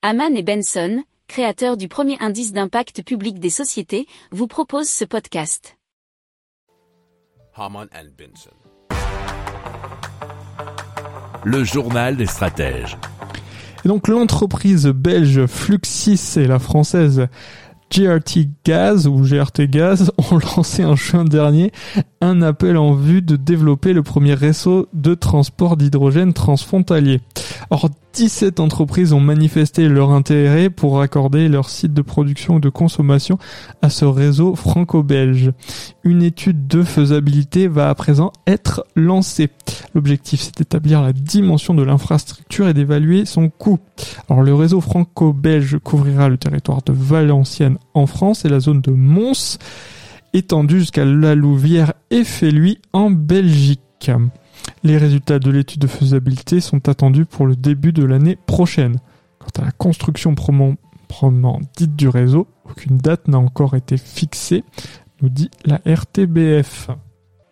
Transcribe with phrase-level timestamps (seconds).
[0.00, 5.76] Haman et Benson, créateurs du premier indice d'impact public des sociétés, vous proposent ce podcast.
[7.56, 8.54] Haman and Benson.
[11.42, 12.96] Le journal des stratèges.
[13.84, 17.26] Et donc l'entreprise belge Fluxis et la française
[17.90, 21.72] GRT Gaz ou GRT Gaz ont lancé en juin dernier
[22.20, 27.20] un appel en vue de développer le premier réseau de transport d'hydrogène transfrontalier.
[27.70, 32.68] Or, 17 entreprises ont manifesté leur intérêt pour accorder leur site de production ou de
[32.68, 33.38] consommation
[33.80, 35.52] à ce réseau franco-belge.
[36.02, 39.50] Une étude de faisabilité va à présent être lancée.
[39.94, 43.78] L'objectif, c'est d'établir la dimension de l'infrastructure et d'évaluer son coût.
[44.28, 48.90] Alors, le réseau franco-belge couvrira le territoire de Valenciennes en France et la zone de
[48.90, 49.58] Mons,
[50.32, 54.10] étendue jusqu'à la Louvière et Féluy en Belgique.
[54.82, 58.96] Les résultats de l'étude de faisabilité sont attendus pour le début de l'année prochaine.
[59.38, 64.64] Quant à la construction proprement dite du réseau, aucune date n'a encore été fixée,
[65.22, 66.90] nous dit la RTBF.